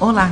[0.00, 0.28] Olá!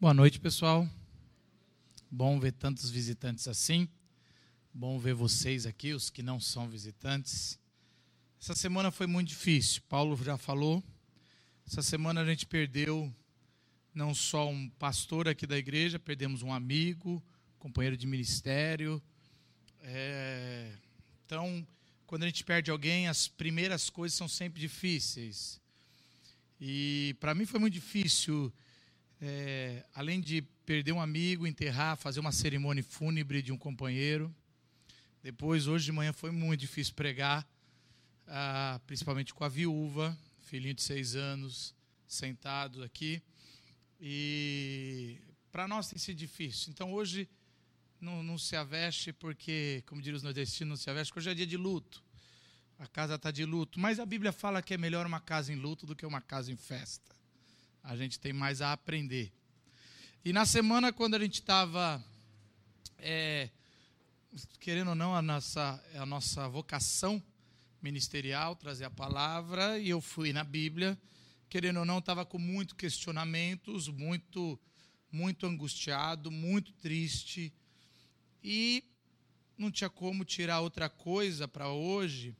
[0.00, 0.88] Boa noite, pessoal.
[2.10, 3.86] Bom ver tantos visitantes assim.
[4.78, 7.58] Bom ver vocês aqui, os que não são visitantes.
[8.38, 10.84] Essa semana foi muito difícil, Paulo já falou.
[11.66, 13.10] Essa semana a gente perdeu
[13.94, 17.24] não só um pastor aqui da igreja, perdemos um amigo,
[17.58, 19.02] companheiro de ministério.
[19.80, 20.70] É...
[21.24, 21.66] Então,
[22.06, 25.58] quando a gente perde alguém, as primeiras coisas são sempre difíceis.
[26.60, 28.52] E para mim foi muito difícil,
[29.22, 29.86] é...
[29.94, 34.30] além de perder um amigo, enterrar, fazer uma cerimônia fúnebre de um companheiro.
[35.26, 37.44] Depois, hoje de manhã, foi muito difícil pregar,
[38.28, 41.74] ah, principalmente com a viúva, filhinho de seis anos,
[42.06, 43.20] sentado aqui.
[44.00, 45.18] E
[45.50, 46.70] para nós tem sido difícil.
[46.70, 47.28] Então, hoje
[48.00, 51.34] não, não se aveste, porque, como diria os nordestinos, não se aveste, porque hoje é
[51.34, 52.00] dia de luto.
[52.78, 53.80] A casa está de luto.
[53.80, 56.52] Mas a Bíblia fala que é melhor uma casa em luto do que uma casa
[56.52, 57.12] em festa.
[57.82, 59.32] A gente tem mais a aprender.
[60.24, 62.00] E na semana, quando a gente estava
[62.96, 63.50] é,
[64.60, 67.22] querendo ou não, a nossa, a nossa vocação
[67.80, 70.98] ministerial, trazer a palavra, e eu fui na Bíblia,
[71.48, 74.58] querendo ou não, estava com muitos questionamentos, muito,
[75.10, 77.52] muito angustiado, muito triste,
[78.42, 78.84] e
[79.56, 82.36] não tinha como tirar outra coisa para hoje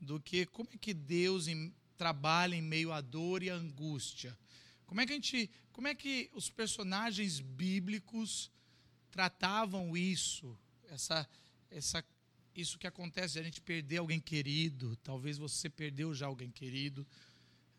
[0.00, 4.36] do que como é que Deus em, trabalha em meio à dor e à angústia.
[4.86, 8.50] Como é que a gente, como é que os personagens bíblicos
[9.10, 10.56] tratavam isso?
[10.90, 11.28] Essa,
[11.70, 12.04] essa,
[12.54, 17.06] isso que acontece, a gente perder alguém querido, talvez você perdeu já alguém querido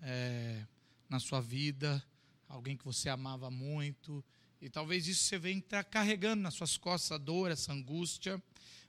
[0.01, 0.65] é,
[1.09, 2.03] na sua vida,
[2.47, 4.23] alguém que você amava muito,
[4.61, 8.41] e talvez isso você venha estar carregando nas suas costas a dor, essa angústia,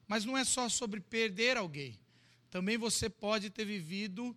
[0.06, 1.98] mas não é só sobre perder alguém,
[2.50, 4.34] também você pode ter vivido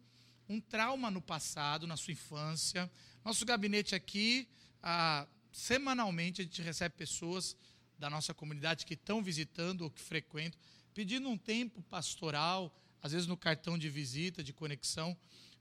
[0.52, 2.92] um trauma no passado, na sua infância.
[3.24, 4.46] Nosso gabinete aqui,
[4.84, 7.56] ah, semanalmente, a gente recebe pessoas
[8.02, 10.60] da nossa comunidade que estão visitando ou que frequentam,
[10.94, 15.16] pedindo um tempo pastoral, às vezes no cartão de visita, de conexão,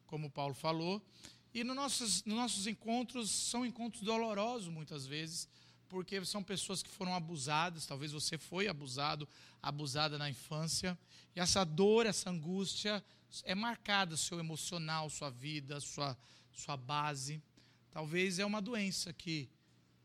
[0.06, 1.04] como o Paulo falou.
[1.52, 5.46] E nos nossos, nos nossos encontros, são encontros dolorosos muitas vezes,
[5.86, 9.28] porque são pessoas que foram abusadas, talvez você foi abusado,
[9.62, 10.98] abusada na infância,
[11.36, 13.04] e essa dor, essa angústia
[13.44, 16.16] é marcada seu emocional, sua vida, sua
[16.52, 17.42] sua base.
[17.90, 19.48] Talvez é uma doença que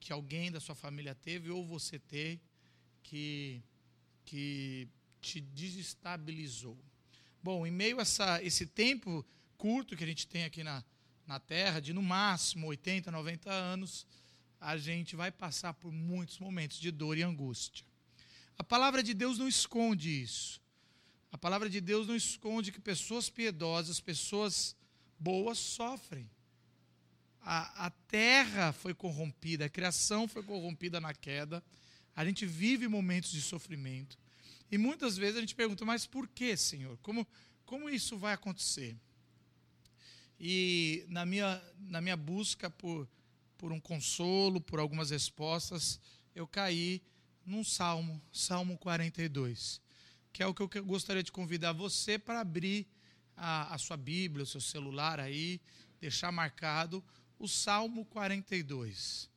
[0.05, 2.39] que alguém da sua família teve ou você teve
[3.01, 3.59] que,
[4.23, 4.87] que
[5.19, 6.77] te desestabilizou.
[7.41, 9.25] Bom, em meio a essa, esse tempo
[9.57, 10.85] curto que a gente tem aqui na,
[11.25, 14.05] na Terra, de no máximo 80, 90 anos,
[14.61, 17.83] a gente vai passar por muitos momentos de dor e angústia.
[18.59, 20.61] A palavra de Deus não esconde isso.
[21.31, 24.75] A palavra de Deus não esconde que pessoas piedosas, pessoas
[25.19, 26.29] boas sofrem
[27.47, 31.63] a, a terra foi corrompida, a criação foi corrompida na queda,
[32.15, 34.17] a gente vive momentos de sofrimento.
[34.71, 36.97] E muitas vezes a gente pergunta, mas por que, Senhor?
[37.03, 37.25] Como,
[37.63, 38.97] como isso vai acontecer?
[40.39, 43.07] E na minha, na minha busca por,
[43.59, 45.99] por um consolo, por algumas respostas,
[46.33, 46.99] eu caí
[47.45, 49.79] num salmo, Salmo 42,
[50.33, 52.87] que é o que eu gostaria de convidar você para abrir
[53.37, 55.61] a, a sua Bíblia, o seu celular aí,
[56.01, 57.03] deixar marcado
[57.39, 59.29] o Salmo 42.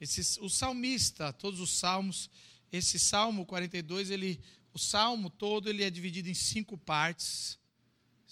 [0.00, 2.30] Esse, o salmista, todos os salmos,
[2.70, 4.40] esse Salmo 42, ele,
[4.72, 7.58] o salmo todo ele é dividido em cinco partes,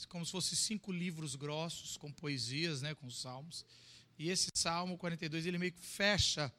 [0.08, 3.64] como se fossem cinco livros grossos com poesias, né, com salmos.
[4.18, 6.52] E esse Salmo 42 ele meio que fecha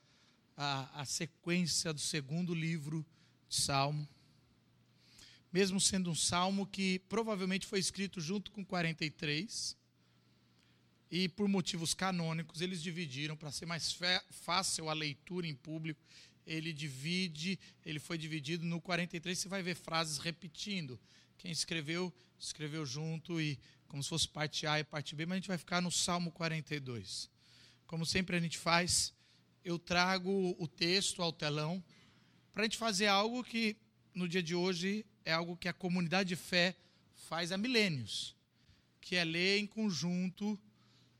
[0.57, 3.05] a, a sequência do segundo livro
[3.47, 4.07] de Salmo.
[5.53, 9.76] Mesmo sendo um salmo que provavelmente foi escrito junto com 43
[11.09, 13.97] e por motivos canônicos eles dividiram para ser mais
[14.29, 16.01] fácil a leitura em público.
[16.45, 20.99] Ele divide, ele foi dividido no 43, você vai ver frases repetindo.
[21.37, 25.39] Quem escreveu, escreveu junto e como se fosse parte A e parte B, mas a
[25.39, 27.29] gente vai ficar no Salmo 42.
[27.85, 29.13] Como sempre a gente faz,
[29.63, 31.83] eu trago o texto ao telão
[32.53, 33.77] para a gente fazer algo que
[34.13, 36.75] no dia de hoje é algo que a comunidade de fé
[37.13, 38.35] faz há milênios,
[38.99, 40.59] que é ler em conjunto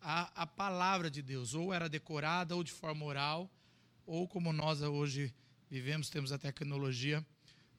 [0.02, 3.50] a, a palavra de Deus, ou era decorada, ou de forma oral,
[4.06, 5.34] ou como nós hoje
[5.70, 7.26] vivemos, temos a tecnologia,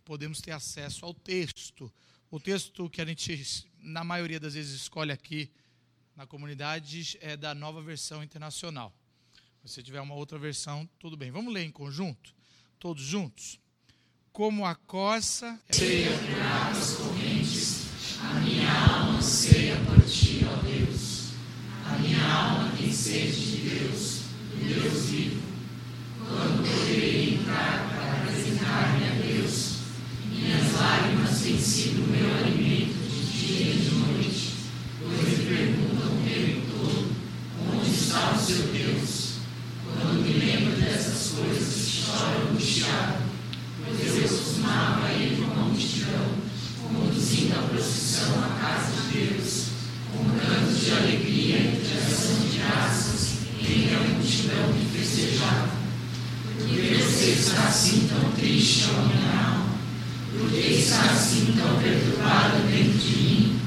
[0.04, 1.92] podemos ter acesso ao texto.
[2.30, 5.50] O texto que a gente, na maioria das vezes, escolhe aqui
[6.14, 8.92] na comunidade é da nova versão internacional.
[9.64, 11.30] Se tiver uma outra versão, tudo bem.
[11.30, 12.34] Vamos ler em conjunto?
[12.78, 13.60] Todos juntos?
[14.32, 15.60] Como a coça.
[15.70, 20.67] Ceia por águas correntes, a minha alma anseia por ti, ó.
[21.90, 24.20] A minha alma tem sede de Deus,
[24.62, 25.40] Deus vivo.
[26.18, 29.78] Quando poderei entrar para apresentar-me a Deus?
[30.30, 34.54] Minhas lágrimas têm sido meu alimento de dia e de noite,
[35.00, 37.10] pois me perguntam o tempo todo:
[37.72, 39.38] onde está o seu Deus?
[39.84, 43.22] Quando me lembro dessas coisas, choro angustiado,
[43.82, 46.34] pois eu costumava ir com a multidão,
[46.82, 49.68] conduzindo a procissão à casa de Deus,
[50.12, 51.27] com cantos de alegria
[57.58, 59.66] está assim tão triste, ó minha alma?
[60.32, 63.60] Por que está assim tão perturbado dentro de mim?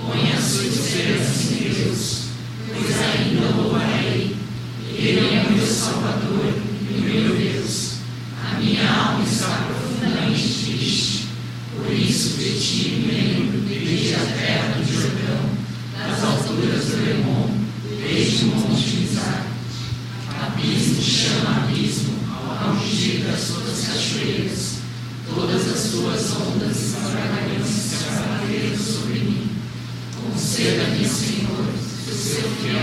[0.00, 1.41] Ponha a sua esperança
[30.62, 32.81] Conceda-me, Senhor, o seu fiel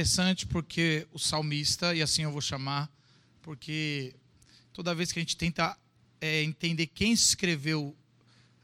[0.00, 2.90] interessante porque o salmista, e assim eu vou chamar,
[3.42, 4.14] porque
[4.72, 5.76] toda vez que a gente tenta
[6.18, 7.94] é, entender quem escreveu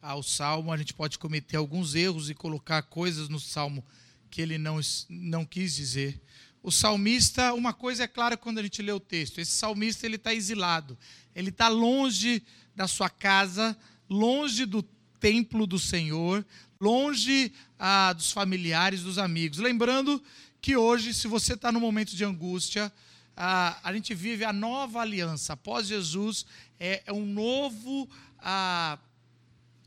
[0.00, 3.84] ao salmo, a gente pode cometer alguns erros e colocar coisas no salmo
[4.30, 4.80] que ele não,
[5.10, 6.18] não quis dizer.
[6.62, 10.16] O salmista, uma coisa é clara quando a gente lê o texto: esse salmista ele
[10.16, 10.96] está exilado,
[11.34, 12.42] ele está longe
[12.74, 13.76] da sua casa,
[14.08, 14.82] longe do
[15.20, 16.46] templo do Senhor,
[16.80, 19.58] longe ah, dos familiares, dos amigos.
[19.58, 20.22] Lembrando
[20.66, 22.92] que hoje, se você está no momento de angústia,
[23.36, 25.52] ah, a gente vive a nova aliança.
[25.52, 26.44] Após Jesus,
[26.80, 28.10] é, é um novo.
[28.40, 28.98] Ah,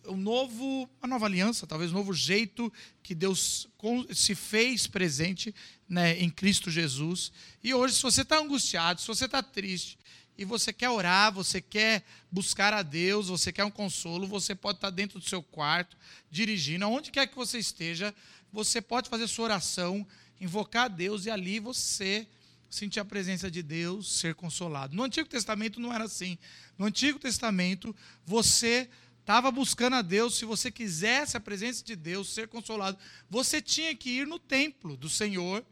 [0.08, 2.72] um novo, uma nova aliança, talvez um novo jeito
[3.04, 3.68] que Deus
[4.16, 5.54] se fez presente
[5.88, 7.30] né, em Cristo Jesus.
[7.62, 10.00] E hoje, se você está angustiado, se você está triste,
[10.38, 14.78] e você quer orar, você quer buscar a Deus, você quer um consolo, você pode
[14.78, 15.98] estar dentro do seu quarto,
[16.32, 18.16] dirigindo, aonde quer que você esteja,
[18.50, 20.08] você pode fazer sua oração,
[20.40, 22.28] invocar a Deus e ali você
[22.70, 24.96] sentir a presença de Deus, ser consolado.
[24.96, 26.38] No Antigo Testamento não era assim.
[26.78, 32.30] No Antigo Testamento, você estava buscando a Deus, se você quisesse a presença de Deus,
[32.30, 32.98] ser consolado,
[33.30, 35.64] você tinha que ir no templo do Senhor,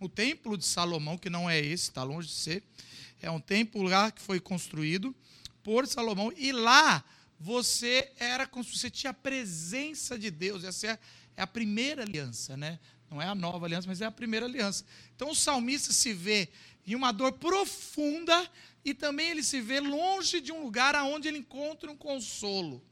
[0.00, 2.62] o templo de Salomão, que não é esse, está longe de ser,
[3.20, 5.14] é um templo lá que foi construído
[5.62, 7.04] por Salomão, e lá
[7.40, 10.98] você era você tinha a presença de Deus, essa é,
[11.36, 12.78] é a primeira aliança, né?
[13.10, 14.84] Não é a nova aliança, mas é a primeira aliança.
[15.14, 16.48] Então o salmista se vê
[16.86, 18.50] em uma dor profunda
[18.84, 22.82] e também ele se vê longe de um lugar aonde ele encontra um consolo.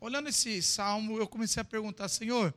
[0.00, 2.54] Olhando esse salmo, eu comecei a perguntar, Senhor,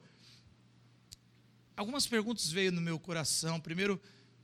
[1.75, 3.60] algumas perguntas veio no meu coração.
[3.60, 4.00] Primeiro,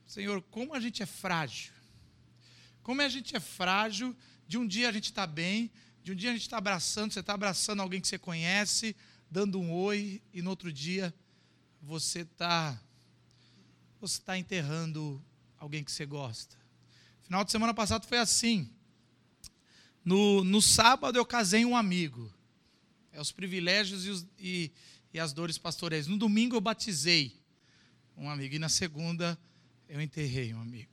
[0.06, 1.72] Senhor, como a gente é frágil?
[2.82, 4.16] Como a gente é frágil?
[4.46, 5.70] De um dia a gente está bem,
[6.02, 8.96] de um dia a gente está abraçando, você está abraçando alguém que você conhece,
[9.30, 11.14] dando um oi, e no outro dia
[11.88, 12.78] você está
[13.98, 15.24] você está enterrando
[15.58, 16.54] alguém que você gosta.
[17.22, 18.70] Final de semana passado foi assim.
[20.04, 22.30] No, no sábado eu casei um amigo.
[23.10, 24.70] É os privilégios e, os, e,
[25.14, 26.06] e as dores pastorais.
[26.06, 27.34] No domingo eu batizei
[28.18, 29.38] um amigo e na segunda
[29.88, 30.92] eu enterrei um amigo.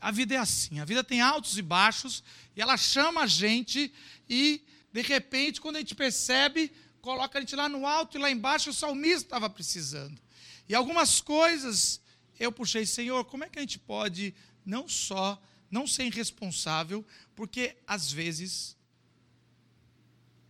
[0.00, 2.22] A vida é assim, a vida tem altos e baixos
[2.54, 3.92] e ela chama a gente
[4.30, 6.72] e de repente quando a gente percebe,
[7.08, 10.20] coloca a gente lá no alto e lá embaixo o salmista estava precisando.
[10.68, 12.02] E algumas coisas
[12.38, 17.02] eu puxei, Senhor, como é que a gente pode não só não ser irresponsável,
[17.34, 18.76] porque às vezes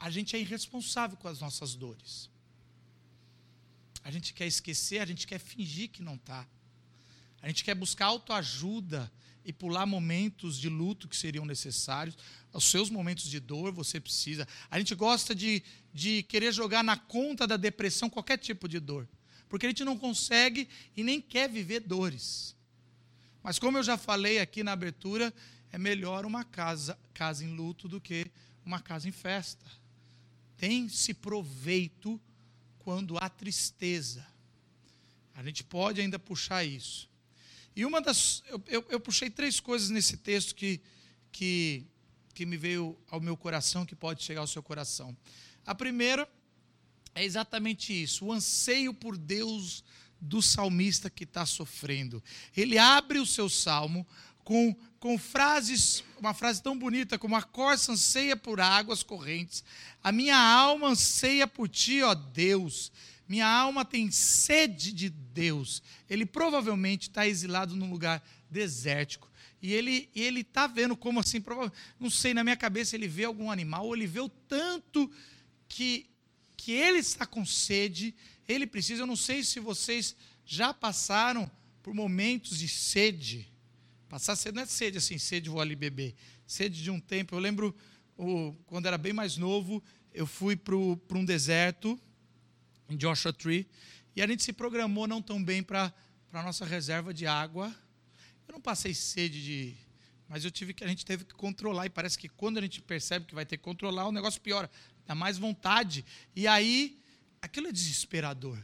[0.01, 2.29] a gente é irresponsável com as nossas dores.
[4.03, 6.45] A gente quer esquecer, a gente quer fingir que não está.
[7.41, 9.11] A gente quer buscar autoajuda
[9.49, 12.19] e pular momentos de luto que seriam necessários.
[12.53, 14.47] Os seus momentos de dor você precisa.
[14.71, 15.63] A gente gosta de,
[15.93, 19.09] de querer jogar na conta da depressão qualquer tipo de dor.
[19.49, 22.55] Porque a gente não consegue e nem quer viver dores.
[23.43, 25.33] Mas como eu já falei aqui na abertura,
[25.73, 28.31] é melhor uma casa, casa em luto do que
[28.67, 29.65] uma casa em festa.
[30.59, 32.21] Tem-se proveito
[32.81, 34.27] quando há tristeza.
[35.35, 37.08] A gente pode ainda puxar isso.
[37.79, 38.43] E uma das.
[38.49, 40.81] Eu, eu, eu, puxei três coisas nesse texto que,
[41.31, 41.87] que,
[42.35, 45.17] que me veio ao meu coração, que pode chegar ao seu coração.
[45.65, 46.29] A primeira
[47.15, 49.85] é exatamente isso: o anseio por Deus
[50.21, 52.21] do salmista que está sofrendo.
[52.57, 54.05] Ele abre o seu salmo
[54.43, 59.63] com, com frases, uma frase tão bonita como a corça anseia por águas correntes,
[60.03, 62.91] a minha alma anseia por ti, ó Deus.
[63.29, 65.83] Minha alma tem sede de Deus.
[66.09, 69.31] Ele provavelmente está exilado num lugar desértico.
[69.61, 71.43] E ele ele está vendo como assim,
[72.01, 75.11] não sei, na minha cabeça ele vê algum animal, ou ele vê o tanto
[75.69, 76.09] que,
[76.57, 78.15] que ele está com sede,
[78.47, 79.03] ele precisa.
[79.03, 80.17] Eu não sei se vocês
[80.47, 81.51] já passaram
[81.83, 83.47] por momentos de sede.
[84.09, 86.15] Passar sede não é sede assim, sede vou ali beber.
[86.47, 87.35] Sede de um tempo.
[87.35, 87.77] Eu lembro,
[88.17, 89.83] o, quando era bem mais novo,
[90.15, 92.01] eu fui para um deserto
[92.89, 93.69] em Joshua Tree,
[94.17, 95.93] e a gente se programou não tão bem para
[96.33, 97.75] a nossa reserva de água.
[98.47, 99.77] Eu não passei sede de.
[100.29, 102.81] Mas eu tive que, a gente teve que controlar, e parece que quando a gente
[102.83, 104.71] percebe que vai ter que controlar, o negócio piora.
[105.07, 106.05] Dá mais vontade.
[106.37, 106.99] E aí,
[107.41, 108.59] aquilo é desesperador.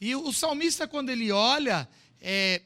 [0.00, 1.86] E o, salmista, quando ele olha
[2.20, 2.62] é,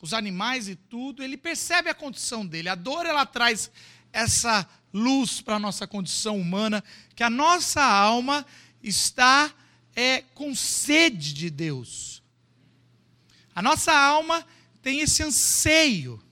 [0.00, 2.68] os animais e tudo, ele percebe a condição dele.
[2.68, 3.70] A dor, ela traz
[4.12, 6.82] essa luz para a nossa condição humana,
[7.14, 8.44] que a nossa alma
[8.82, 9.54] está
[9.94, 12.22] é com sede de Deus.
[13.54, 14.46] A nossa alma
[14.82, 16.22] tem esse anseio.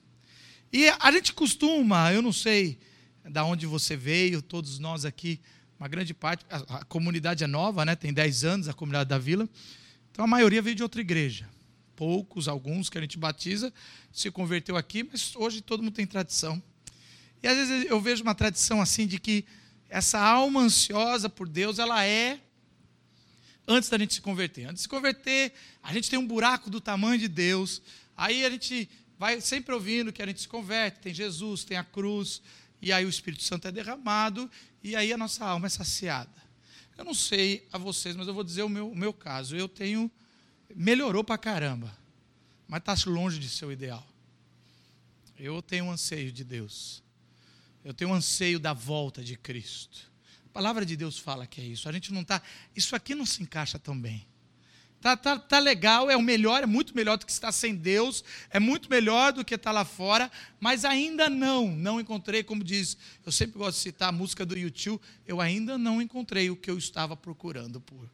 [0.73, 2.79] E a gente costuma, eu não sei
[3.25, 5.41] da onde você veio, todos nós aqui,
[5.79, 7.95] uma grande parte, a, a, comunidade é nova, né?
[7.95, 9.49] tem 10 anos a comunidade da vila,
[10.11, 11.49] então a maioria veio de outra igreja.
[11.95, 13.73] Poucos, alguns que a gente batiza,
[14.13, 16.63] se converteu aqui, mas hoje todo mundo tem tradição.
[17.43, 19.45] E às vezes eu vejo uma tradição assim de que
[19.89, 22.41] essa alma ansiosa por Deus, ela é
[23.69, 24.65] antes da gente se converter.
[24.65, 27.83] Antes de se converter, a gente tem um buraco do tamanho de Deus.
[28.17, 31.85] Aí a gente vai sempre ouvindo que a gente se converte, tem Jesus, tem a
[31.85, 32.41] cruz,
[32.81, 34.51] e aí o Espírito Santo é derramado,
[34.83, 36.33] e aí a nossa alma é saciada.
[36.97, 39.55] Eu não sei a vocês, mas eu vou dizer o meu, o meu caso.
[39.55, 40.11] Eu tenho.
[40.75, 41.97] Melhorou pra caramba,
[42.67, 44.07] mas está longe de ser o ideal.
[45.39, 47.03] Eu tenho um anseio de Deus.
[47.85, 50.09] Eu tenho um anseio da volta de Cristo
[50.59, 51.89] palavra de Deus fala que é isso.
[51.89, 52.43] A gente não está.
[52.75, 54.27] Isso aqui não se encaixa tão bem.
[55.01, 58.25] Tá, tá, tá legal, é o melhor, é muito melhor do que estar sem Deus,
[58.51, 62.99] é muito melhor do que estar lá fora, mas ainda não, não encontrei, como diz,
[63.25, 66.69] eu sempre gosto de citar a música do YouTube, eu ainda não encontrei o que
[66.69, 68.11] eu estava procurando por.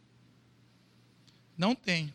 [1.56, 2.12] Não tem.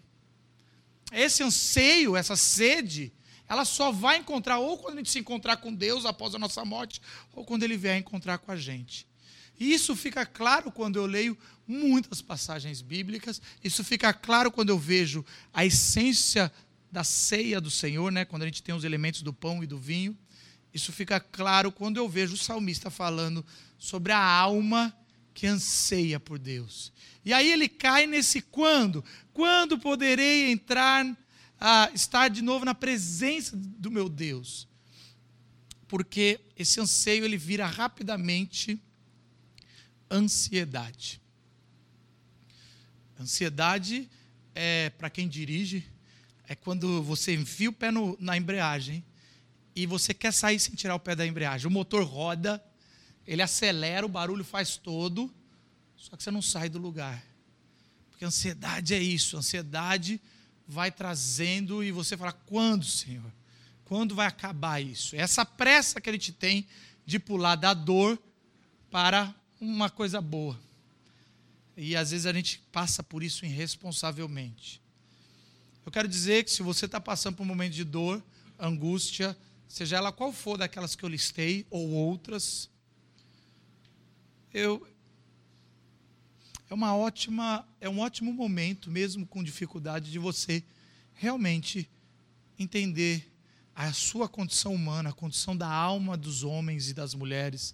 [1.12, 3.12] Esse anseio, essa sede,
[3.48, 6.63] ela só vai encontrar ou quando a gente se encontrar com Deus após a nossa
[6.63, 7.01] morte,
[7.33, 9.09] ou quando ele vier encontrar com a gente.
[9.60, 11.38] Isso fica claro quando eu leio
[11.68, 15.24] muitas passagens bíblicas, isso fica claro quando eu vejo
[15.54, 16.51] a essência
[16.92, 18.25] da ceia do Senhor, né?
[18.25, 20.18] quando a gente tem os elementos do pão e do vinho.
[20.74, 23.46] Isso fica claro quando eu vejo o salmista falando
[23.78, 24.96] sobre a alma
[25.34, 26.92] que anseia por Deus.
[27.24, 29.04] E aí ele cai nesse quando?
[29.34, 31.06] Quando poderei entrar,
[31.60, 34.68] a estar de novo na presença do meu Deus?
[35.88, 38.82] Porque esse anseio ele vira rapidamente
[40.12, 41.22] ansiedade.
[43.20, 44.10] Ansiedade
[44.56, 45.86] é para quem dirige,
[46.48, 49.04] é quando você enfia o pé no, na embreagem
[49.75, 51.68] e você quer sair sem tirar o pé da embreagem.
[51.68, 52.63] O motor roda,
[53.28, 55.34] ele acelera, o barulho faz todo,
[55.96, 57.24] só que você não sai do lugar.
[58.10, 60.20] Porque ansiedade é isso, ansiedade
[60.68, 63.34] vai trazendo e você fala: quando, Senhor?
[63.86, 65.16] Quando vai acabar isso?
[65.16, 66.68] Essa pressa que a gente tem
[67.06, 68.22] de pular da dor
[68.92, 70.60] para uma coisa boa.
[71.75, 74.82] E às vezes a gente passa por isso irresponsavelmente.
[75.86, 78.24] Eu quero dizer que se você está passando por um momento de dor,
[78.60, 79.38] angústia,
[79.68, 82.70] seja ela qual for daquelas que eu listei ou outras,
[84.54, 84.86] eu
[86.70, 90.63] é uma ótima, é um ótimo momento, mesmo com dificuldade, de você
[91.16, 91.89] realmente
[92.60, 93.28] entender
[93.75, 97.74] a sua condição humana, a condição da alma dos homens e das mulheres,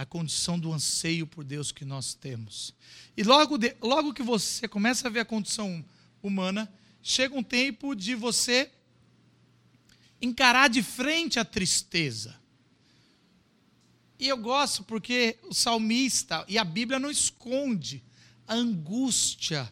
[0.00, 2.74] a condição do anseio por Deus que nós temos.
[3.14, 5.84] E logo, de, logo que você começa a ver a condição
[6.22, 8.70] humana, chega um tempo de você
[10.20, 12.34] encarar de frente a tristeza.
[14.18, 18.02] E eu gosto porque o salmista e a Bíblia não esconde
[18.48, 19.70] a angústia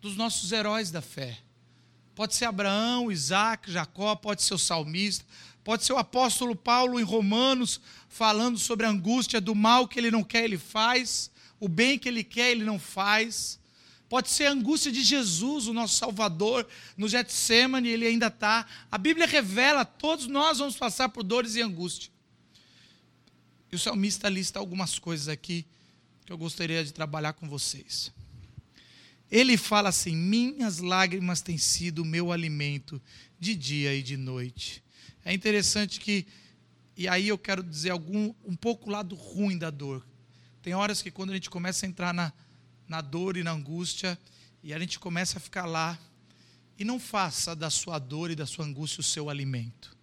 [0.00, 1.40] dos nossos heróis da fé.
[2.14, 5.24] Pode ser Abraão, Isaac, Jacó, pode ser o salmista,
[5.64, 10.10] pode ser o apóstolo Paulo em Romanos, falando sobre a angústia do mal que ele
[10.10, 13.58] não quer, ele faz, o bem que ele quer, ele não faz.
[14.08, 18.66] Pode ser a angústia de Jesus, o nosso Salvador, no Getsemane, ele ainda está.
[18.90, 22.10] A Bíblia revela, todos nós vamos passar por dores e angústia.
[23.70, 25.64] E o salmista lista algumas coisas aqui
[26.26, 28.12] que eu gostaria de trabalhar com vocês.
[29.32, 33.00] Ele fala assim: Minhas lágrimas têm sido meu alimento
[33.40, 34.84] de dia e de noite.
[35.24, 36.26] É interessante que,
[36.94, 40.06] e aí eu quero dizer algum, um pouco o lado ruim da dor.
[40.60, 42.30] Tem horas que quando a gente começa a entrar na,
[42.86, 44.18] na dor e na angústia,
[44.62, 45.98] e a gente começa a ficar lá,
[46.78, 49.96] e não faça da sua dor e da sua angústia o seu alimento.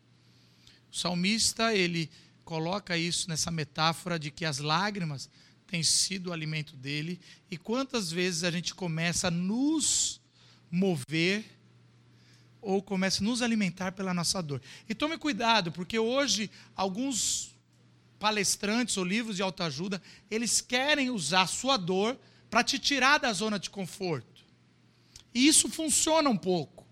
[0.92, 2.10] O salmista, ele
[2.44, 5.30] coloca isso nessa metáfora de que as lágrimas
[5.70, 10.20] têm sido o alimento dele, e quantas vezes a gente começa a nos
[10.72, 11.46] mover
[12.62, 14.62] ou começa a nos alimentar pela nossa dor.
[14.88, 17.56] E tome cuidado, porque hoje alguns
[18.20, 23.32] palestrantes ou livros de autoajuda, eles querem usar a sua dor para te tirar da
[23.32, 24.44] zona de conforto.
[25.34, 26.86] E isso funciona um pouco.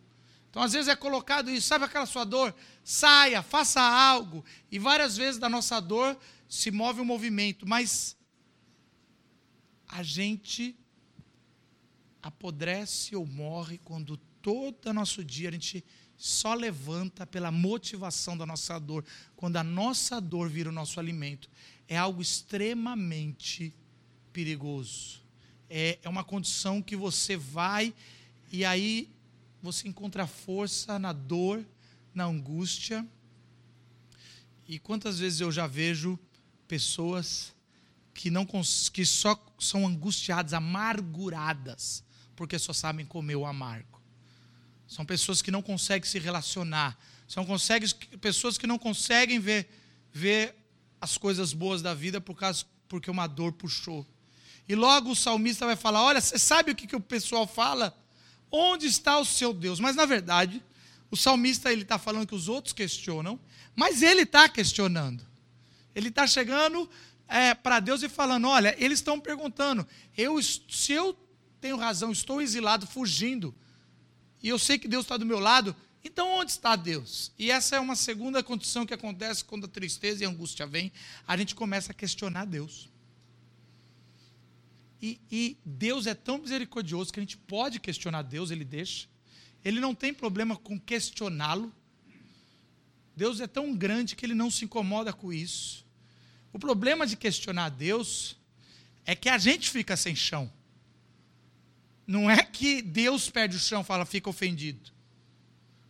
[0.50, 2.55] Então, às vezes é colocado isso, sabe aquela sua dor?
[2.84, 4.43] Saia, faça algo.
[4.72, 6.17] E várias vezes da nossa dor
[6.50, 8.16] se move um movimento, mas
[9.88, 10.75] a gente
[12.22, 15.84] apodrece ou morre quando todo nosso dia a gente
[16.17, 19.06] só levanta pela motivação da nossa dor.
[19.36, 21.50] Quando a nossa dor vira o nosso alimento,
[21.88, 23.73] é algo extremamente
[24.34, 25.28] perigoso
[25.69, 27.93] é, é uma condição que você vai
[28.52, 29.10] e aí
[29.62, 31.65] você encontra força na dor,
[32.13, 33.06] na angústia.
[34.67, 36.17] E quantas vezes eu já vejo
[36.67, 37.54] pessoas
[38.17, 38.47] que não
[38.91, 42.03] que só são angustiadas, amarguradas,
[42.36, 44.01] porque só sabem comer o amargo.
[44.88, 47.88] São pessoas que não conseguem se relacionar, são conseguem,
[48.19, 49.69] pessoas que não conseguem ver,
[50.12, 50.56] ver
[50.99, 54.03] as coisas boas da vida por causa porque uma dor puxou.
[54.67, 57.95] E logo o salmista vai falar: Olha, você sabe o que, que o pessoal fala?
[58.51, 59.80] Onde está o seu Deus?
[59.80, 60.63] Mas na verdade,
[61.12, 63.39] o salmista ele está falando que os outros questionam,
[63.75, 65.23] mas ele está questionando.
[65.93, 66.89] Ele está chegando
[67.27, 69.87] é, para Deus e falando: Olha, eles estão perguntando,
[70.17, 71.17] eu, se eu
[71.59, 73.53] tenho razão, estou exilado, fugindo,
[74.41, 77.31] e eu sei que Deus está do meu lado, então onde está Deus?
[77.37, 80.91] E essa é uma segunda condição que acontece quando a tristeza e a angústia vem,
[81.27, 82.89] a gente começa a questionar Deus.
[85.01, 89.07] E, e, Deus é tão misericordioso que a gente pode questionar Deus, Ele deixa.
[89.63, 91.71] Ele não tem problema com questioná-lo.
[93.15, 95.85] Deus é tão grande que Ele não se incomoda com isso.
[96.58, 98.36] O problema de questionar Deus
[99.06, 100.52] é que a gente fica sem chão.
[102.06, 104.91] Não é que Deus perde o chão, fala, fica ofendido.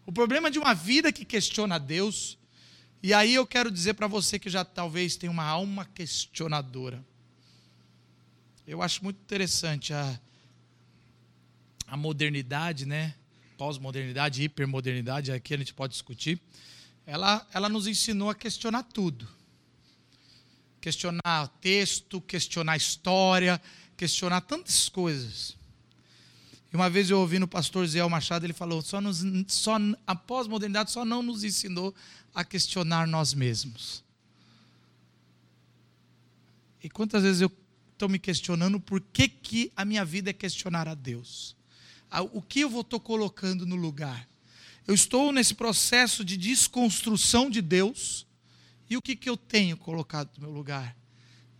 [0.06, 2.38] O problema de uma vida que questiona Deus,
[3.02, 7.04] e aí eu quero dizer para você que já talvez tem uma alma questionadora
[8.68, 10.20] eu acho muito interessante a,
[11.88, 13.16] a modernidade, né?
[13.58, 16.38] Pós-modernidade, hipermodernidade, aqui a gente pode discutir.
[17.06, 19.26] Ela, ela nos ensinou a questionar tudo.
[20.80, 23.62] Questionar texto, questionar história,
[23.96, 25.58] questionar tantas coisas.
[26.72, 30.16] E uma vez eu ouvi no pastor Zé Machado, ele falou: só, nos, só a
[30.16, 31.94] pós-modernidade só não nos ensinou
[32.36, 34.04] a questionar nós mesmos.
[36.84, 37.52] E quantas vezes eu
[37.94, 41.56] estou me questionando por que, que a minha vida é questionar a Deus.
[42.32, 44.28] O que eu estou colocando no lugar?
[44.86, 48.27] Eu estou nesse processo de desconstrução de Deus
[48.89, 50.95] e o que, que eu tenho colocado no meu lugar?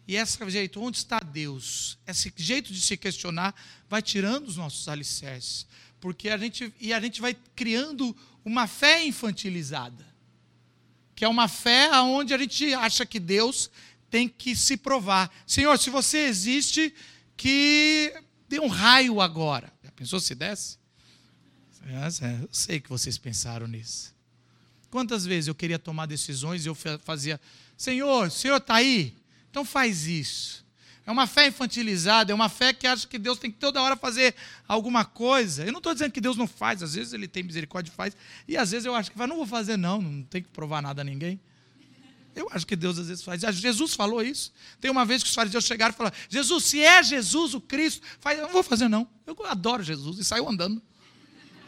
[0.08, 1.98] E esse jeito, onde está Deus?
[2.08, 3.54] Esse jeito de se questionar
[3.90, 5.68] vai tirando os nossos alicerces.
[6.00, 10.08] Porque a gente, e a gente vai criando uma fé infantilizada.
[11.14, 13.70] Que é uma fé onde a gente acha que Deus
[14.10, 15.30] tem que se provar.
[15.46, 16.94] Senhor, se você existe,
[17.36, 18.14] que
[18.48, 19.74] dê um raio agora.
[19.84, 20.78] Já pensou se desse?
[21.86, 24.17] É, eu sei que vocês pensaram nisso.
[24.98, 27.40] Quantas vezes eu queria tomar decisões e eu fazia,
[27.78, 29.14] Senhor, o Senhor está aí?
[29.48, 30.66] Então faz isso.
[31.06, 33.96] É uma fé infantilizada, é uma fé que acha que Deus tem que toda hora
[33.96, 34.34] fazer
[34.68, 35.64] alguma coisa.
[35.64, 38.18] Eu não estou dizendo que Deus não faz, às vezes ele tem misericórdia e faz,
[38.48, 40.82] e às vezes eu acho que vai, não vou fazer não, não tem que provar
[40.82, 41.40] nada a ninguém.
[42.36, 43.42] Eu acho que Deus às vezes faz.
[43.42, 44.52] Jesus falou isso.
[44.82, 48.02] Tem uma vez que os fariseus chegaram e falaram: Jesus, se é Jesus o Cristo,
[48.20, 48.40] faz.
[48.40, 49.08] Eu não vou fazer, não.
[49.28, 50.18] Eu adoro Jesus.
[50.18, 50.82] E saiu andando.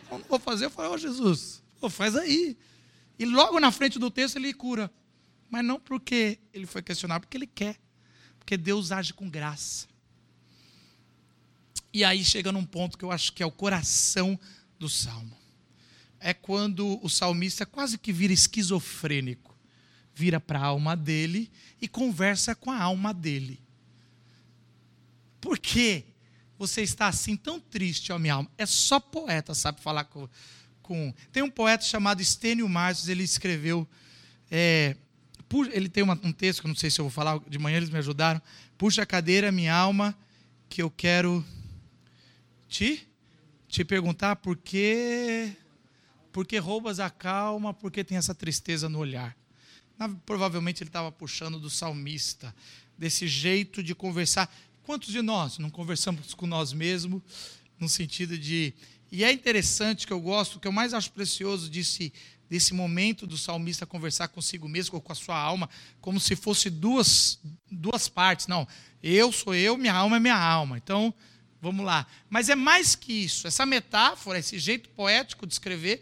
[0.10, 0.66] Eu não vou fazer.
[0.66, 2.58] Eu falei: Ó oh, Jesus, oh, faz aí.
[3.20, 4.92] E logo na frente do texto ele cura.
[5.50, 7.78] Mas não porque ele foi questionado, porque ele quer.
[8.40, 9.88] Porque Deus age com graça.
[11.94, 14.40] E aí chega num ponto que eu acho que é o coração
[14.78, 15.38] do salmo.
[16.20, 19.50] É quando o salmista quase que vira esquizofrênico
[20.14, 21.50] vira para a alma dele
[21.82, 23.62] e conversa com a alma dele.
[25.40, 26.04] Por que
[26.58, 28.52] você está assim tão triste, ó minha alma?
[28.58, 30.28] É só poeta, sabe falar com.
[30.90, 31.14] Com...
[31.32, 33.88] Tem um poeta chamado Estênio Marques, ele escreveu.
[34.50, 34.96] É,
[35.72, 37.92] ele tem um texto que eu não sei se eu vou falar, de manhã eles
[37.92, 38.42] me ajudaram.
[38.76, 40.18] Puxa a cadeira, minha alma,
[40.68, 41.46] que eu quero
[42.68, 43.08] te,
[43.68, 45.52] te perguntar por que,
[46.32, 49.38] por que roubas a calma, por que tem essa tristeza no olhar.
[50.26, 52.56] Provavelmente ele estava puxando do salmista,
[52.98, 54.52] desse jeito de conversar.
[54.82, 57.22] Quantos de nós não conversamos com nós mesmos,
[57.80, 58.74] no sentido de.
[59.12, 62.14] E é interessante que eu gosto, que eu mais acho precioso desse,
[62.50, 65.70] desse momento do salmista conversar consigo mesmo, ou com a sua alma,
[66.00, 67.40] como se fosse duas,
[67.72, 68.48] duas partes.
[68.48, 68.68] Não,
[69.02, 70.78] eu sou eu, minha alma é minha alma.
[70.78, 71.14] Então,
[71.62, 72.06] vamos lá.
[72.30, 73.48] Mas é mais que isso.
[73.48, 76.02] Essa metáfora, esse jeito poético de escrever,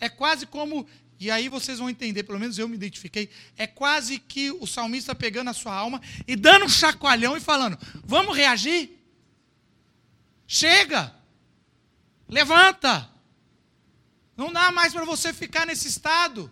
[0.00, 0.86] é quase como
[1.18, 5.14] e aí vocês vão entender, pelo menos eu me identifiquei, é quase que o salmista
[5.14, 8.90] pegando a sua alma e dando um chacoalhão e falando: Vamos reagir?
[10.46, 11.14] Chega!
[12.28, 13.10] Levanta!
[14.36, 16.50] Não dá mais para você ficar nesse estado.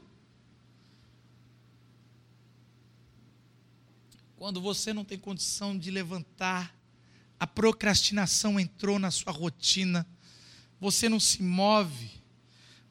[4.37, 6.75] Quando você não tem condição de levantar,
[7.39, 10.07] a procrastinação entrou na sua rotina,
[10.81, 12.23] você não se move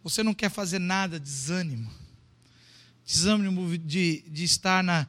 [0.03, 1.91] você não quer fazer nada, desânimo.
[3.05, 5.07] Desânimo de, de estar na,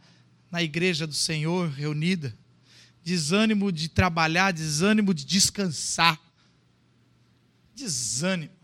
[0.51, 2.37] na igreja do Senhor reunida.
[3.03, 6.21] Desânimo de trabalhar, desânimo de descansar.
[7.83, 8.55] Desânimo.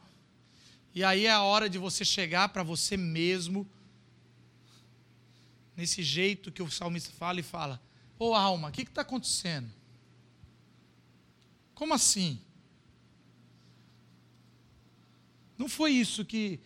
[0.95, 3.69] E aí é a hora de você chegar para você mesmo,
[5.77, 7.83] nesse jeito que o salmista fala e fala:
[8.17, 9.69] Ô oh, alma, o que está acontecendo?
[11.75, 12.41] Como assim?
[15.57, 16.61] Não foi isso que.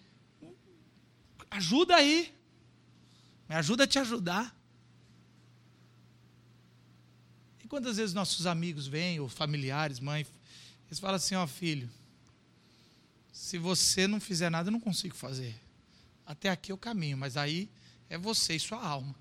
[1.51, 2.35] Ajuda aí.
[3.49, 4.55] Me ajuda a te ajudar.
[7.65, 10.27] E quantas vezes nossos amigos vêm, ou familiares, mãe,
[10.87, 11.91] eles falam assim: ó, oh, filho,
[13.33, 15.59] se você não fizer nada, eu não consigo fazer.
[16.27, 17.69] Até aqui é o caminho, mas aí
[18.11, 19.15] é você e sua alma.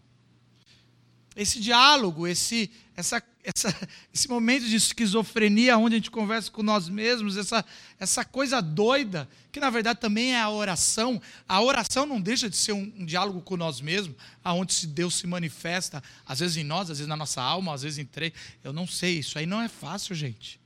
[1.34, 3.74] Esse diálogo, esse, essa, essa,
[4.13, 7.63] esse momento de esquizofrenia, onde a gente conversa com nós mesmos, essa,
[7.97, 11.21] essa coisa doida, que na verdade também é a oração.
[11.47, 15.26] A oração não deixa de ser um, um diálogo com nós mesmos, aonde Deus se
[15.26, 18.34] manifesta, às vezes em nós, às vezes na nossa alma, às vezes em três.
[18.62, 20.60] Eu não sei, isso aí não é fácil, gente.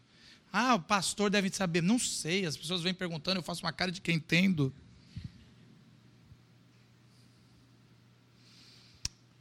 [0.57, 1.83] Ah, o pastor deve saber.
[1.83, 4.73] Não sei, as pessoas vêm perguntando, eu faço uma cara de quem entendo.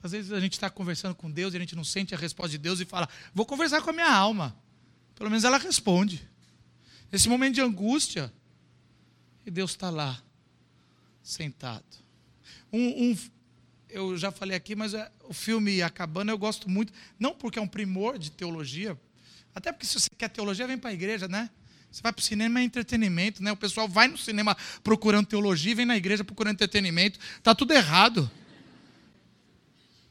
[0.02, 2.50] Às vezes a gente está conversando com Deus e a gente não sente a resposta
[2.50, 4.56] de Deus e fala: Vou conversar com a minha alma.
[5.14, 6.28] Pelo menos ela responde.
[7.12, 8.34] Nesse momento de angústia,
[9.46, 10.20] e Deus está lá,
[11.22, 11.84] sentado.
[12.72, 13.18] Um, um,
[13.88, 17.62] eu já falei aqui, mas é, o filme Acabando eu gosto muito, não porque é
[17.62, 18.98] um primor de teologia,
[19.54, 21.48] até porque se você quer teologia, vem para a igreja, né?
[21.90, 23.52] Você vai para o cinema é entretenimento, né?
[23.52, 27.20] O pessoal vai no cinema procurando teologia vem na igreja procurando entretenimento.
[27.38, 28.28] Está tudo errado.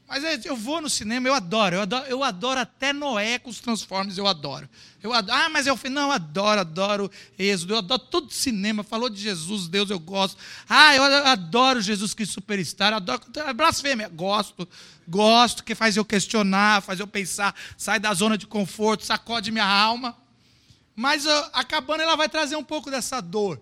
[0.06, 3.48] Mas é, eu vou no cinema, eu adoro, eu adoro, eu adoro até Noé com
[3.48, 4.68] os Transformers, eu adoro.
[5.02, 9.08] Eu adoro ah, mas eu não, eu adoro, adoro Êxodo, eu adoro todo cinema, falou
[9.08, 10.36] de Jesus, Deus, eu gosto.
[10.68, 13.22] Ah, eu adoro Jesus Cristo Superstar, adoro
[13.56, 14.68] blasfêmia, gosto,
[15.08, 19.66] gosto, que faz eu questionar, faz eu pensar, sai da zona de conforto, sacode minha
[19.66, 20.16] alma.
[20.94, 23.60] Mas acabando, ela vai trazer um pouco dessa dor.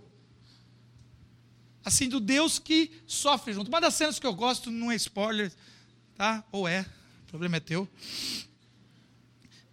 [1.84, 3.68] Assim, do Deus que sofre junto.
[3.68, 5.50] Uma das cenas que eu gosto, não é spoiler,
[6.16, 6.44] Tá?
[6.52, 6.86] Ou é,
[7.24, 7.88] o problema é teu.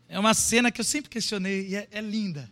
[0.08, 2.50] É uma cena que eu sempre questionei e é, é linda.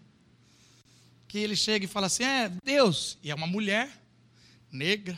[1.28, 3.18] Que ele chega e fala assim: É, Deus.
[3.24, 3.90] E é uma mulher
[4.72, 5.18] negra,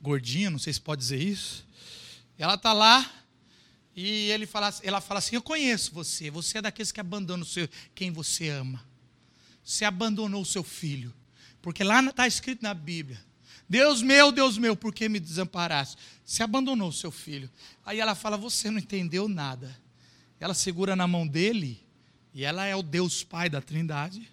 [0.00, 1.66] gordinha, não sei se pode dizer isso.
[2.36, 3.10] Ela está lá
[3.94, 6.30] e ele fala, ela fala assim: Eu conheço você.
[6.30, 8.84] Você é daqueles que abandonam seu, quem você ama.
[9.64, 11.14] Você abandonou o seu filho.
[11.60, 13.27] Porque lá está escrito na Bíblia
[13.68, 15.96] Deus meu, Deus meu, por que me desamparaste?
[16.24, 17.50] Se abandonou o seu filho.
[17.84, 19.76] Aí ela fala: Você não entendeu nada.
[20.40, 21.84] ela segura na mão dele,
[22.32, 24.30] e ela é o Deus Pai da Trindade.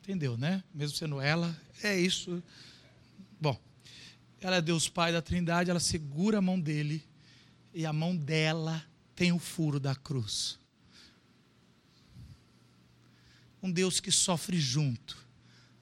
[0.00, 0.64] Entendeu, né?
[0.72, 2.42] Mesmo sendo ela, é isso.
[3.38, 3.60] Bom,
[4.40, 7.04] ela é Deus Pai da Trindade, ela segura a mão dele,
[7.74, 8.82] e a mão dela
[9.14, 10.58] tem o furo da cruz.
[13.62, 15.27] Um Deus que sofre junto.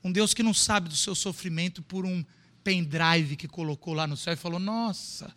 [0.07, 2.25] Um Deus que não sabe do seu sofrimento por um
[2.63, 5.35] pendrive que colocou lá no céu e falou: Nossa.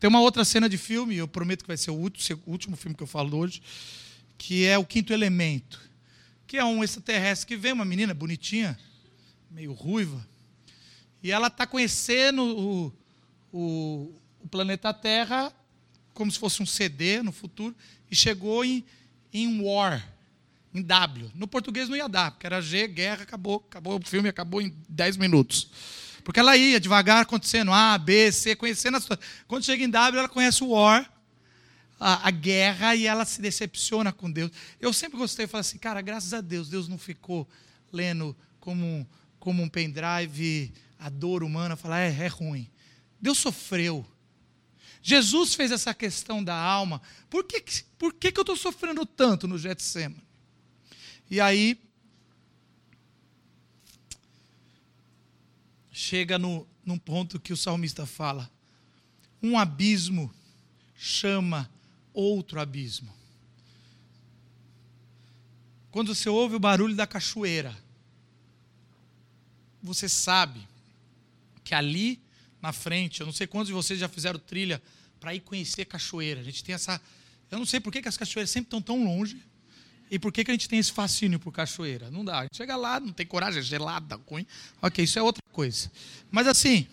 [0.00, 2.10] Tem uma outra cena de filme, eu prometo que vai ser o
[2.46, 3.60] último filme que eu falo hoje,
[4.38, 5.78] que é O Quinto Elemento,
[6.46, 8.78] que é um extraterrestre que vem, uma menina bonitinha,
[9.50, 10.26] meio ruiva,
[11.22, 12.92] e ela está conhecendo o,
[13.52, 15.52] o, o, planeta Terra
[16.14, 17.76] como se fosse um CD no futuro,
[18.10, 18.82] e chegou em,
[19.30, 20.15] em War,
[20.78, 21.30] em W.
[21.34, 24.74] No português não ia dar, porque era G, guerra, acabou, acabou o filme, acabou em
[24.88, 25.70] 10 minutos.
[26.22, 29.06] Porque ela ia devagar acontecendo A, B, C, conhecendo as
[29.46, 31.10] Quando chega em W, ela conhece o War,
[32.00, 34.50] a, a, guerra, e ela se decepciona com Deus.
[34.80, 37.48] Eu sempre gostei, falei assim, cara, graças a Deus, Deus não ficou
[37.92, 39.08] lendo como,
[39.38, 42.68] como um pendrive a dor humana, falar, é, é ruim.
[43.20, 44.04] Deus sofreu.
[45.00, 47.00] Jesus fez essa questão da alma.
[47.30, 47.62] Por que,
[47.96, 50.25] por que, que eu estou sofrendo tanto no Getsemane?
[51.30, 51.78] E aí,
[55.90, 58.50] chega no, num ponto que o salmista fala:
[59.42, 60.32] um abismo
[60.96, 61.70] chama
[62.12, 63.14] outro abismo.
[65.90, 67.76] Quando você ouve o barulho da cachoeira,
[69.82, 70.66] você sabe
[71.64, 72.20] que ali
[72.60, 74.82] na frente, eu não sei quantos de vocês já fizeram trilha
[75.18, 76.40] para ir conhecer cachoeira.
[76.40, 77.00] A gente tem essa.
[77.50, 79.42] Eu não sei por que, que as cachoeiras sempre estão tão longe.
[80.10, 82.10] E por que, que a gente tem esse fascínio por cachoeira?
[82.10, 82.38] Não dá.
[82.38, 84.46] A gente chega lá, não tem coragem, é gelada, ruim.
[84.80, 85.90] Ok, isso é outra coisa.
[86.30, 86.86] Mas assim,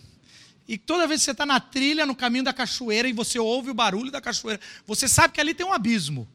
[0.68, 3.70] e toda vez que você está na trilha, no caminho da cachoeira, e você ouve
[3.70, 6.28] o barulho da cachoeira, você sabe que ali tem um abismo.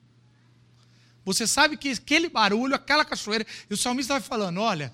[1.25, 4.93] Você sabe que aquele barulho, aquela cachoeira, e o salmista vai falando: olha,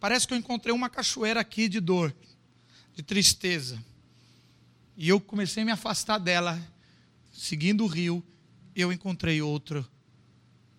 [0.00, 2.14] parece que eu encontrei uma cachoeira aqui de dor,
[2.94, 3.78] de tristeza.
[4.96, 6.60] E eu comecei a me afastar dela,
[7.32, 8.24] seguindo o rio,
[8.74, 9.86] eu encontrei outro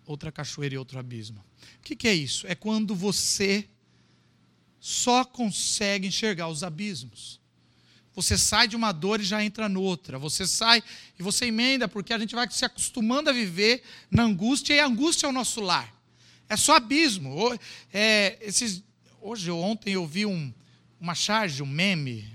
[0.06, 1.44] outra cachoeira e outro abismo.
[1.78, 2.46] O que, que é isso?
[2.46, 3.68] É quando você
[4.80, 7.40] só consegue enxergar os abismos.
[8.14, 10.18] Você sai de uma dor e já entra noutra.
[10.18, 10.82] Você sai
[11.18, 14.86] e você emenda, porque a gente vai se acostumando a viver na angústia, e a
[14.86, 15.92] angústia é o nosso lar.
[16.48, 17.58] É só abismo.
[17.92, 18.82] É, esses,
[19.20, 20.52] hoje ou ontem eu vi um,
[21.00, 22.30] uma charge, um meme,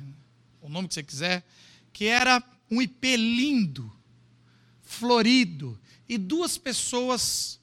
[0.62, 1.45] o nome que você quiser,
[1.93, 3.91] que era um IP lindo,
[4.82, 7.60] florido, e duas pessoas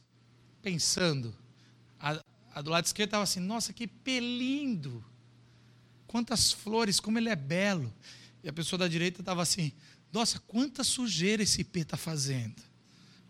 [0.62, 1.34] pensando.
[1.98, 2.22] A,
[2.54, 5.04] a do lado esquerdo estava assim: nossa, que pelindo!
[6.06, 7.92] Quantas flores, como ele é belo.
[8.42, 9.72] E a pessoa da direita estava assim:
[10.12, 12.62] nossa, quanta sujeira esse IP está fazendo.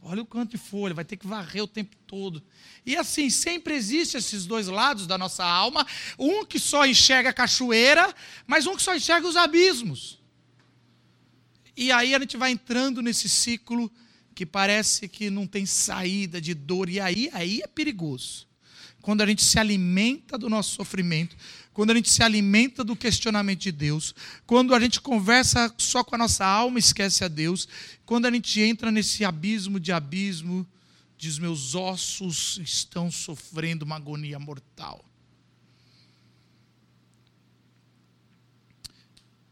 [0.07, 2.42] Olha o quanto de folha, vai ter que varrer o tempo todo.
[2.85, 5.87] E assim, sempre existe esses dois lados da nossa alma:
[6.18, 8.14] um que só enxerga a cachoeira,
[8.46, 10.22] mas um que só enxerga os abismos.
[11.74, 13.90] E aí a gente vai entrando nesse ciclo
[14.35, 18.47] que parece que não tem saída de dor, e aí, aí é perigoso.
[19.01, 21.37] Quando a gente se alimenta do nosso sofrimento,
[21.73, 24.14] quando a gente se alimenta do questionamento de Deus,
[24.47, 27.68] quando a gente conversa só com a nossa alma e esquece a Deus,
[28.07, 30.66] quando a gente entra nesse abismo de abismo,
[31.18, 35.05] diz: meus ossos estão sofrendo uma agonia mortal.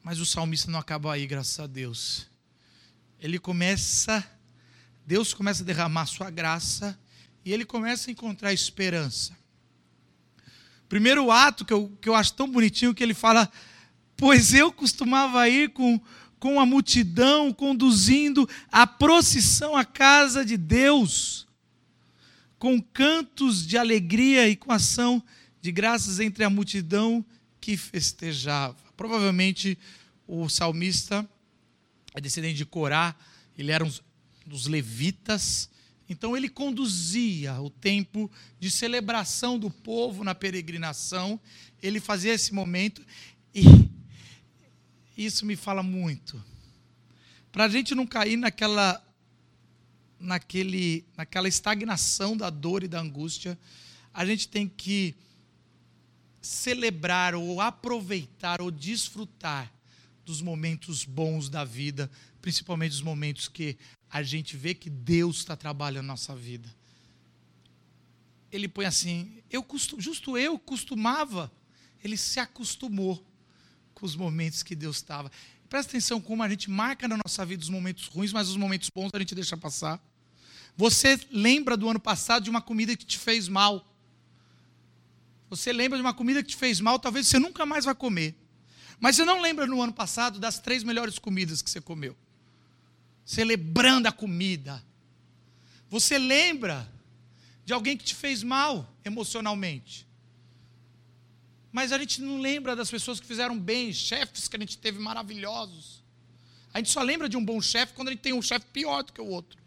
[0.03, 2.27] Mas o salmista não acaba aí, graças a Deus.
[3.21, 4.25] Ele começa
[5.13, 6.99] Deus começa a derramar sua graça
[7.45, 9.37] e ele começa a encontrar esperança.
[10.89, 13.53] Primeiro ato que eu, que eu acho tão bonitinho que ele fala:
[14.17, 16.01] Pois eu costumava ir com,
[16.41, 21.47] com a multidão conduzindo a procissão à casa de Deus,
[22.59, 25.23] com cantos de alegria e com ação
[25.61, 27.23] de graças entre a multidão
[27.61, 28.79] que festejava.
[28.97, 29.77] Provavelmente
[30.27, 31.29] o salmista
[32.15, 33.15] é descendente de Corá,
[33.59, 33.91] ele era um,
[34.53, 35.71] dos levitas.
[36.11, 41.41] Então ele conduzia o tempo de celebração do povo na peregrinação.
[41.83, 43.01] Ele fazia esse momento
[43.55, 43.65] e
[45.17, 46.45] isso me fala muito.
[47.51, 49.03] Para a gente não cair naquela,
[50.21, 53.59] naquele, naquela estagnação da dor e da angústia,
[54.13, 55.15] a gente tem que
[56.43, 59.73] celebrar ou aproveitar ou desfrutar
[60.27, 62.11] dos momentos bons da vida,
[62.43, 63.79] principalmente os momentos que
[64.11, 66.69] a gente vê que Deus está trabalhando na nossa vida.
[68.51, 69.65] Ele põe assim, eu
[69.97, 71.51] justo eu costumava,
[72.05, 73.25] ele se acostumou
[73.95, 75.31] com os momentos que Deus estava.
[75.69, 78.91] Presta atenção como a gente marca na nossa vida os momentos ruins, mas os momentos
[78.95, 80.05] bons a gente deixa passar.
[80.77, 83.89] Você lembra do ano passado de uma comida que te fez mal.
[85.49, 88.35] Você lembra de uma comida que te fez mal, talvez você nunca mais vai comer.
[88.99, 92.17] Mas você não lembra no ano passado das três melhores comidas que você comeu.
[93.25, 94.83] Celebrando a comida.
[95.89, 96.91] Você lembra
[97.65, 100.07] de alguém que te fez mal emocionalmente.
[101.71, 104.99] Mas a gente não lembra das pessoas que fizeram bem, chefes que a gente teve
[104.99, 106.03] maravilhosos.
[106.75, 109.03] A gente só lembra de um bom chefe quando a gente tem um chefe pior
[109.03, 109.61] do que o outro.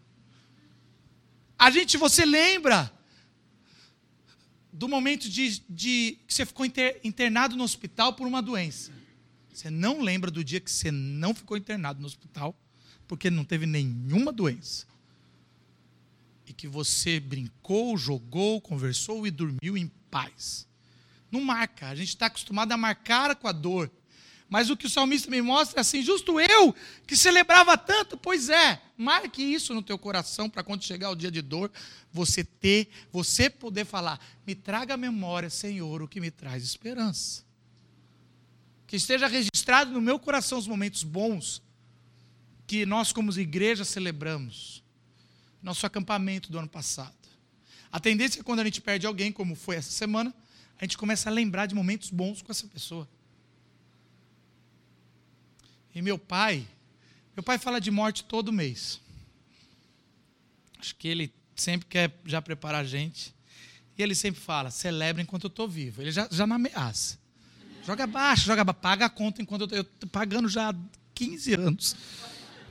[1.57, 2.91] A gente, você lembra
[4.71, 8.91] do momento de, de que você ficou inter, internado no hospital por uma doença.
[9.53, 12.53] Você não lembra do dia que você não ficou internado no hospital
[13.07, 14.85] porque não teve nenhuma doença.
[16.47, 20.67] E que você brincou, jogou, conversou e dormiu em paz.
[21.31, 21.87] Não marca.
[21.87, 23.91] A gente está acostumado a marcar com a dor.
[24.47, 26.73] Mas o que o salmista me mostra é assim: justo eu
[27.07, 31.31] que celebrava tanto, pois é, marque isso no teu coração para quando chegar o dia
[31.31, 31.71] de dor,
[32.11, 37.43] você ter, você poder falar: me traga memória, Senhor, o que me traz esperança.
[38.85, 41.61] Que esteja registrado no meu coração os momentos bons
[42.67, 44.84] que nós, como igreja, celebramos.
[45.62, 47.15] Nosso acampamento do ano passado.
[47.91, 50.34] A tendência é quando a gente perde alguém, como foi essa semana,
[50.80, 53.08] a gente começa a lembrar de momentos bons com essa pessoa.
[55.93, 56.67] E meu pai,
[57.36, 58.99] meu pai fala de morte todo mês.
[60.78, 63.34] Acho que ele sempre quer já preparar a gente.
[63.97, 66.01] E ele sempre fala: celebra enquanto eu estou vivo.
[66.01, 67.17] Ele já, já não ameaça.
[67.86, 70.75] Joga baixo, joga baixo, paga a conta enquanto eu estou pagando já há
[71.13, 71.95] 15 anos.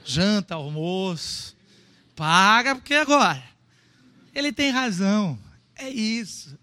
[0.04, 1.56] Janta, almoço.
[2.14, 3.42] Paga, porque agora.
[4.34, 5.38] Ele tem razão.
[5.74, 6.58] É isso.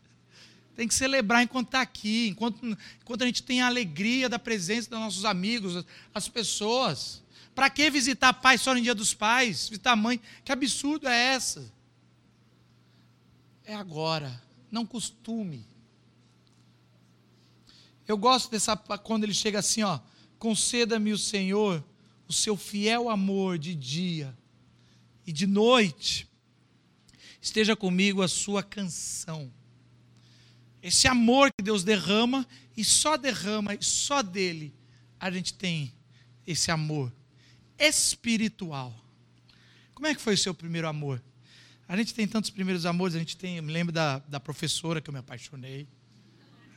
[0.75, 4.89] Tem que celebrar enquanto está aqui, enquanto, enquanto a gente tem a alegria da presença
[4.89, 7.21] dos nossos amigos, as pessoas.
[7.53, 9.67] Para que visitar pai só no dia dos pais?
[9.67, 10.21] Visitar mãe?
[10.43, 11.71] Que absurdo é essa?
[13.65, 14.41] É agora.
[14.71, 15.65] Não costume.
[18.07, 19.99] Eu gosto dessa quando ele chega assim, ó,
[20.39, 21.83] conceda-me o Senhor
[22.31, 24.33] o seu fiel amor de dia
[25.27, 26.25] e de noite.
[27.41, 29.51] Esteja comigo a sua canção.
[30.81, 34.73] Esse amor que Deus derrama e só derrama e só dele
[35.19, 35.93] a gente tem
[36.47, 37.11] esse amor
[37.77, 38.95] espiritual.
[39.93, 41.21] Como é que foi o seu primeiro amor?
[41.85, 45.01] A gente tem tantos primeiros amores, a gente tem, eu me lembro da, da professora
[45.01, 45.85] que eu me apaixonei,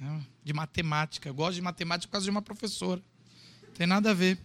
[0.01, 1.29] né, de matemática.
[1.29, 3.01] Eu gosto de matemática por causa de uma professora.
[3.69, 4.37] Não tem nada a ver.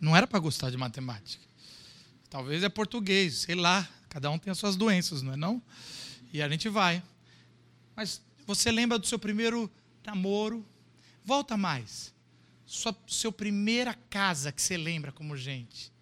[0.00, 1.44] Não era para gostar de matemática.
[2.28, 3.88] Talvez é português, sei lá.
[4.08, 5.62] Cada um tem as suas doenças, não é não?
[6.32, 7.02] E a gente vai.
[7.94, 9.70] Mas você lembra do seu primeiro
[10.04, 10.64] namoro?
[11.24, 12.14] Volta mais.
[12.64, 15.92] Sua seu primeira casa que você lembra como gente.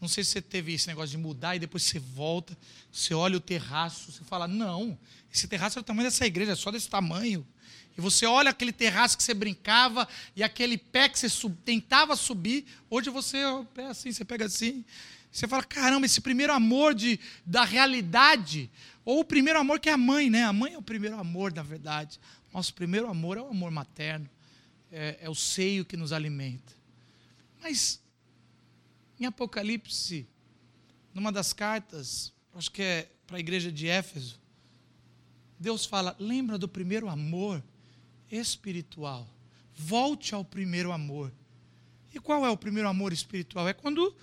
[0.00, 2.58] Não sei se você teve esse negócio de mudar e depois você volta,
[2.90, 4.98] você olha o terraço, você fala: não,
[5.32, 7.46] esse terraço é o tamanho dessa igreja, é só desse tamanho.
[7.96, 12.16] E você olha aquele terraço que você brincava e aquele pé que você sub, tentava
[12.16, 13.38] subir, hoje você
[13.74, 14.84] pé assim, você pega assim.
[15.30, 18.70] Você fala: caramba, esse primeiro amor de, da realidade
[19.04, 20.44] ou o primeiro amor que é a mãe, né?
[20.44, 22.20] A mãe é o primeiro amor, na verdade.
[22.52, 24.28] Nosso primeiro amor é o amor materno.
[24.90, 26.72] É, é o seio que nos alimenta.
[27.62, 28.00] Mas,
[29.18, 30.26] em Apocalipse,
[31.14, 34.40] numa das cartas, acho que é para a igreja de Éfeso,
[35.58, 37.62] Deus fala: lembra do primeiro amor
[38.32, 39.28] espiritual.
[39.76, 41.32] Volte ao primeiro amor.
[42.14, 43.68] E qual é o primeiro amor espiritual?
[43.68, 44.14] É quando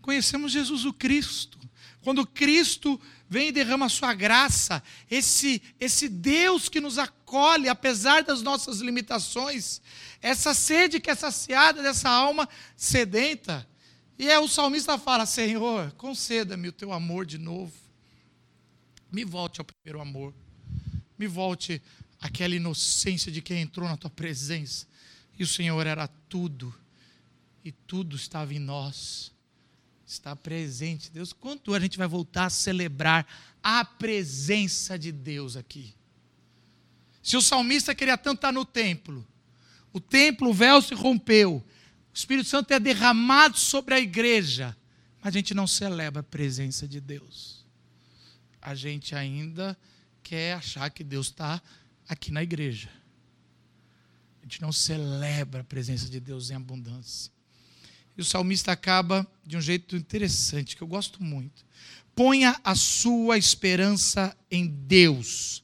[0.00, 1.58] conhecemos Jesus o Cristo.
[2.00, 8.22] Quando Cristo vem e derrama a sua graça, esse, esse Deus que nos acolhe, apesar
[8.22, 9.82] das nossas limitações,
[10.22, 13.68] essa sede que é saciada dessa alma sedenta.
[14.18, 17.72] E é o salmista fala: Senhor, conceda-me o teu amor de novo.
[19.10, 20.34] Me volte ao primeiro amor.
[21.18, 21.82] Me volte
[22.20, 24.86] àquela inocência de quem entrou na tua presença.
[25.38, 26.74] E o Senhor era tudo,
[27.64, 29.32] e tudo estava em nós
[30.12, 31.10] está presente.
[31.10, 33.26] Deus, quanto a gente vai voltar a celebrar
[33.62, 35.94] a presença de Deus aqui?
[37.22, 39.26] Se o salmista queria tanto estar no templo,
[39.92, 44.76] o templo, o véu se rompeu, o Espírito Santo é derramado sobre a igreja,
[45.22, 47.66] mas a gente não celebra a presença de Deus.
[48.62, 49.76] A gente ainda
[50.22, 51.60] quer achar que Deus está
[52.08, 52.88] aqui na igreja.
[54.40, 57.30] A gente não celebra a presença de Deus em abundância.
[58.16, 61.64] E o salmista acaba de um jeito interessante, que eu gosto muito.
[62.14, 65.62] Ponha a sua esperança em Deus,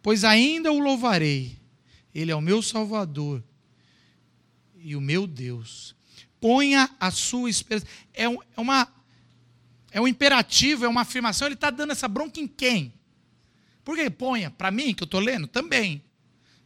[0.00, 1.58] pois ainda o louvarei.
[2.14, 3.42] Ele é o meu Salvador
[4.76, 5.96] e o meu Deus.
[6.40, 7.86] Ponha a sua esperança.
[8.14, 8.88] É, é uma,
[9.90, 11.48] É um imperativo, é uma afirmação.
[11.48, 12.94] Ele está dando essa bronca em quem?
[13.86, 14.50] Por que ponha?
[14.50, 15.46] Para mim, que eu estou lendo?
[15.46, 16.02] Também.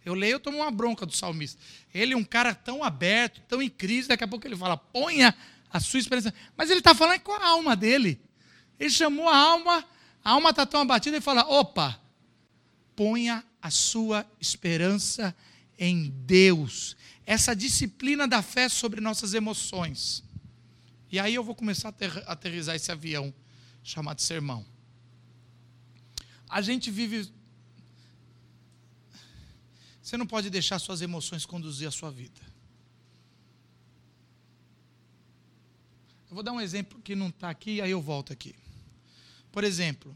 [0.03, 1.61] Eu leio, eu tomo uma bronca do salmista.
[1.93, 5.37] Ele é um cara tão aberto, tão em crise, daqui a pouco ele fala, ponha
[5.71, 6.33] a sua esperança.
[6.57, 8.19] Mas ele está falando com a alma dele.
[8.79, 9.85] Ele chamou a alma,
[10.25, 12.01] a alma está tão abatida, ele fala, opa,
[12.97, 15.37] ponha a sua esperança
[15.79, 16.97] em Deus.
[17.27, 20.25] Essa disciplina da fé sobre nossas emoções.
[21.13, 21.95] E aí eu vou começar
[22.27, 23.35] a aterrizar esse avião
[23.85, 24.65] chamado sermão.
[26.51, 27.33] A gente vive
[30.03, 32.41] você não pode deixar suas emoções conduzir a sua vida.
[36.29, 38.57] Eu vou dar um exemplo que não está aqui, aí eu volto aqui.
[39.53, 40.13] Por exemplo,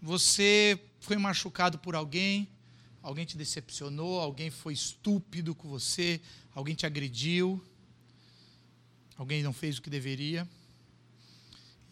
[0.00, 2.48] você foi machucado por alguém,
[3.00, 6.20] alguém te decepcionou, alguém foi estúpido com você,
[6.52, 7.64] alguém te agrediu,
[9.16, 10.48] alguém não fez o que deveria.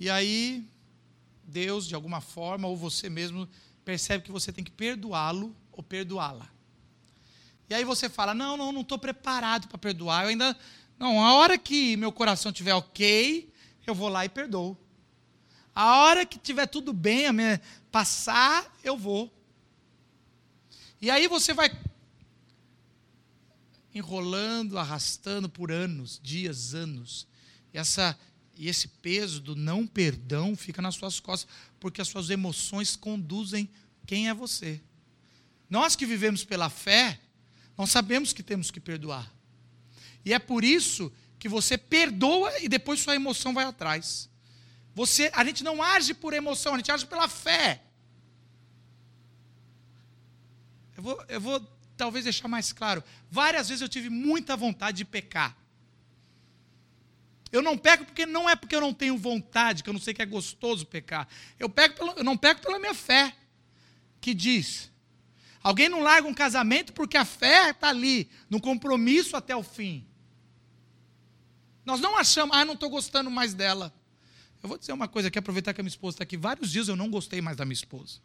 [0.00, 0.68] E aí,
[1.50, 3.48] Deus, de alguma forma, ou você mesmo,
[3.84, 6.48] percebe que você tem que perdoá-lo ou perdoá-la.
[7.68, 10.24] E aí você fala: não, não, não estou preparado para perdoar.
[10.24, 10.56] Eu ainda.
[10.98, 13.50] Não, a hora que meu coração estiver ok,
[13.86, 14.76] eu vou lá e perdoo.
[15.74, 19.32] A hora que tiver tudo bem, a minha, passar, eu vou.
[21.00, 21.70] E aí você vai
[23.94, 27.26] enrolando, arrastando por anos, dias, anos.
[27.72, 28.18] E, essa,
[28.60, 31.50] e esse peso do não perdão fica nas suas costas,
[31.80, 33.70] porque as suas emoções conduzem
[34.06, 34.82] quem é você.
[35.70, 37.18] Nós que vivemos pela fé,
[37.74, 39.32] nós sabemos que temos que perdoar.
[40.26, 44.28] E é por isso que você perdoa e depois sua emoção vai atrás.
[44.94, 47.82] Você, a gente não age por emoção, a gente age pela fé.
[50.98, 51.60] Eu vou, eu vou
[51.96, 53.02] talvez deixar mais claro.
[53.30, 55.56] Várias vezes eu tive muita vontade de pecar.
[57.52, 60.14] Eu não peco porque não é porque eu não tenho vontade, que eu não sei
[60.14, 61.26] que é gostoso pecar.
[61.58, 63.34] Eu, pego pelo, eu não peco pela minha fé,
[64.20, 64.90] que diz:
[65.62, 70.06] Alguém não larga um casamento porque a fé está ali, no compromisso até o fim.
[71.84, 73.92] Nós não achamos, ah, não estou gostando mais dela.
[74.62, 76.36] Eu vou dizer uma coisa aqui, aproveitar que a minha esposa está aqui.
[76.36, 78.20] Vários dias eu não gostei mais da minha esposa.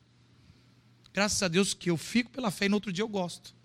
[1.13, 3.55] Graças a Deus que eu fico pela fé e no outro dia eu gosto.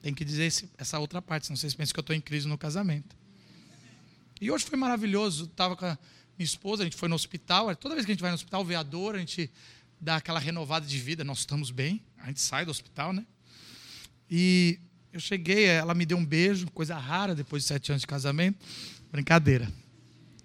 [0.00, 2.46] Tem que dizer esse, essa outra parte, senão vocês pensam que eu estou em crise
[2.46, 3.16] no casamento.
[4.44, 5.44] E hoje foi maravilhoso.
[5.44, 5.98] Estava com a
[6.36, 7.74] minha esposa, a gente foi no hospital.
[7.76, 9.50] Toda vez que a gente vai no hospital, vê a dor, a gente
[9.98, 11.24] dá aquela renovada de vida.
[11.24, 13.24] Nós estamos bem, a gente sai do hospital, né?
[14.30, 14.78] E
[15.10, 18.58] eu cheguei, ela me deu um beijo, coisa rara depois de sete anos de casamento.
[19.10, 19.66] Brincadeira.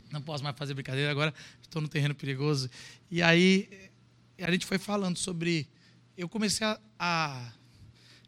[0.10, 2.70] Não posso mais fazer brincadeira agora, estou no terreno perigoso.
[3.12, 3.92] E aí
[4.38, 5.68] a gente foi falando sobre.
[6.16, 6.80] Eu comecei a.
[6.98, 7.52] a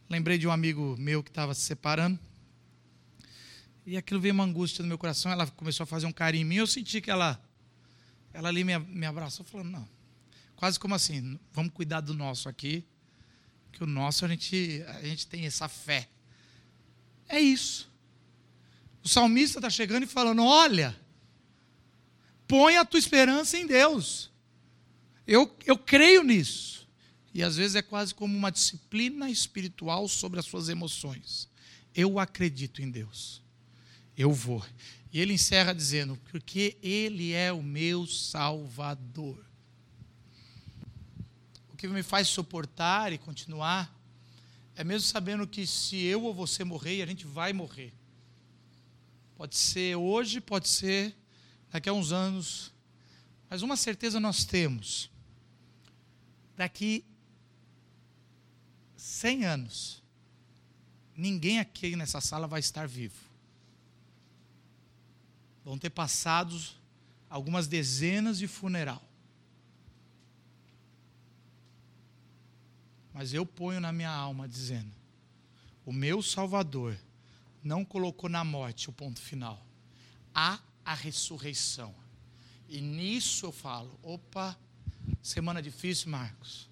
[0.10, 2.20] lembrei de um amigo meu que estava se separando.
[3.86, 5.32] E aquilo veio uma angústia no meu coração.
[5.32, 6.56] Ela começou a fazer um carinho em mim.
[6.56, 7.42] Eu senti que ela,
[8.34, 9.90] ela ali me, me abraçou, falando: Não,
[10.56, 12.86] quase como assim, vamos cuidar do nosso aqui
[13.72, 16.08] que o nosso a gente, a gente tem essa fé.
[17.28, 17.90] É isso.
[19.04, 20.96] O salmista está chegando e falando: olha,
[22.48, 24.30] põe a tua esperança em Deus.
[25.26, 26.88] Eu, eu creio nisso.
[27.34, 31.48] E às vezes é quase como uma disciplina espiritual sobre as suas emoções.
[31.96, 33.41] Eu acredito em Deus.
[34.18, 34.64] Eu vou.
[35.12, 39.52] E ele encerra dizendo: porque Ele é o meu Salvador
[41.82, 43.92] que me faz suportar e continuar
[44.76, 47.92] é mesmo sabendo que se eu ou você morrer, a gente vai morrer.
[49.36, 51.16] Pode ser hoje, pode ser
[51.72, 52.72] daqui a uns anos,
[53.50, 55.10] mas uma certeza nós temos:
[56.56, 57.04] daqui
[58.96, 60.04] 100 anos,
[61.18, 63.31] ninguém aqui nessa sala vai estar vivo.
[65.64, 66.60] Vão ter passado
[67.30, 69.02] algumas dezenas de funeral.
[73.14, 74.92] Mas eu ponho na minha alma dizendo:
[75.86, 76.98] o meu Salvador
[77.64, 79.64] não colocou na morte o ponto final.
[80.34, 81.94] Há a ressurreição.
[82.68, 84.58] E nisso eu falo: opa,
[85.22, 86.70] semana difícil, Marcos.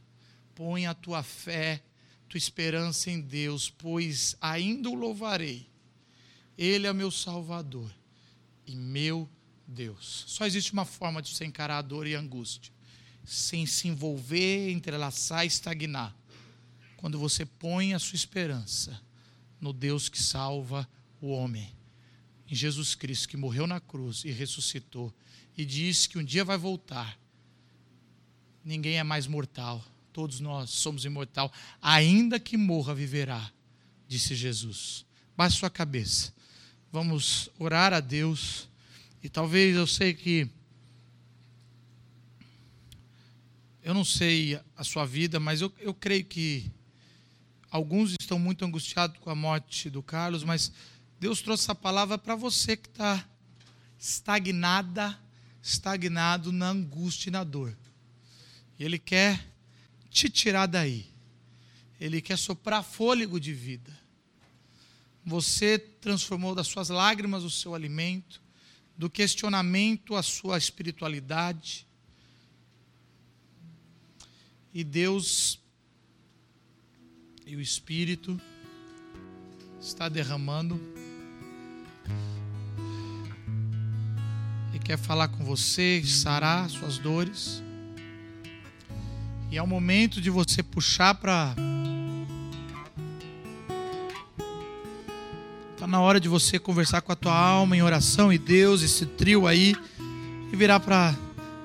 [0.55, 1.81] Põe a tua fé,
[2.27, 5.69] tua esperança em Deus, pois ainda o louvarei.
[6.57, 7.98] Ele é meu Salvador
[8.69, 9.27] e meu
[9.67, 10.25] Deus.
[10.27, 12.71] Só existe uma forma de você encarar a dor e a angústia:
[13.25, 16.15] sem se envolver, entrelaçar estagnar
[16.95, 19.01] quando você põe a sua esperança
[19.59, 20.87] no Deus que salva
[21.19, 21.73] o homem,
[22.47, 25.13] em Jesus Cristo, que morreu na cruz e ressuscitou,
[25.57, 27.17] e disse que um dia vai voltar.
[28.63, 31.51] Ninguém é mais mortal, todos nós somos imortal,
[31.81, 33.51] ainda que morra, viverá,
[34.07, 35.05] disse Jesus.
[35.35, 36.33] Baixe sua cabeça,
[36.91, 38.67] vamos orar a Deus,
[39.21, 40.49] e talvez eu sei que
[43.83, 46.71] eu não sei a sua vida, mas eu, eu creio que
[47.71, 50.71] alguns estão muito angustiados com a morte do Carlos, mas
[51.19, 53.27] Deus trouxe essa palavra para você que está
[53.97, 55.17] estagnada,
[55.61, 57.75] estagnado na angústia e na dor.
[58.79, 59.45] Ele quer
[60.09, 61.07] te tirar daí.
[61.99, 63.91] Ele quer soprar fôlego de vida.
[65.25, 68.41] Você transformou das suas lágrimas o seu alimento,
[68.97, 71.87] do questionamento a sua espiritualidade.
[74.73, 75.59] E Deus
[77.45, 78.39] e o Espírito
[79.81, 80.79] está derramando.
[84.69, 87.63] Ele quer falar com você, sarar suas dores.
[89.51, 91.55] E é o momento de você puxar para.
[95.89, 99.47] Na hora de você conversar com a tua alma em oração e Deus, esse trio
[99.47, 99.75] aí,
[100.53, 101.15] e virar para.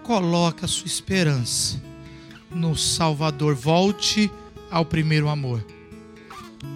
[0.02, 1.82] Coloca a sua esperança
[2.50, 3.54] no Salvador.
[3.54, 4.30] Volte
[4.70, 5.64] ao primeiro amor.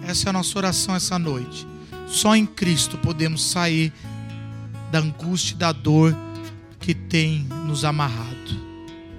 [0.03, 1.67] Essa é a nossa oração essa noite.
[2.07, 3.93] Só em Cristo podemos sair
[4.91, 6.15] da angústia e da dor
[6.79, 8.28] que tem nos amarrado.